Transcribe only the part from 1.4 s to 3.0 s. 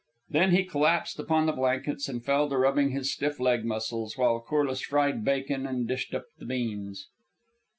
the blankets and fell to rubbing